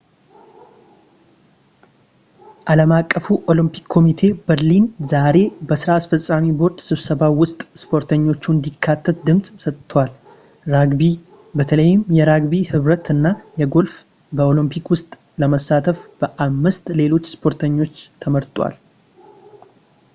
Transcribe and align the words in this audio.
ዓለም 2.73 2.91
አቀፉ 2.99 3.25
ኦሎምፒክ 3.51 3.83
ኮሚቴ 3.95 4.21
በርሊን 4.47 4.85
ዛሬ 5.11 5.37
በሥራ 5.69 5.89
አስፈፃሚ 5.99 6.45
ቦርድ 6.61 6.79
ስብሰባው 6.87 7.35
ውስጥ 7.41 7.59
ሰፖርቶቹ 7.81 8.47
እንዲካተት 8.55 9.19
ድምፅ 9.27 9.49
ሰጥቷል 9.65 10.11
ራግቢ 10.75 11.03
በተለይም 11.59 12.01
የራግቢ 12.17 12.55
ኅብረት 12.71 13.05
እና 13.15 13.25
ጎልፍ 13.75 13.95
በኦሎምፒክ 14.39 14.87
ውስጥ 14.95 15.11
ለመሳተፍ 15.43 16.01
ከአምስት 16.23 16.83
ሌሎች 17.03 17.27
ስፖርቶች 17.35 17.95
ተመርጠዋል 18.25 18.77